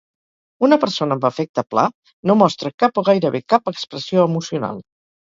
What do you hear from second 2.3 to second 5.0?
no mostra cap o gairebé cap expressió emocional.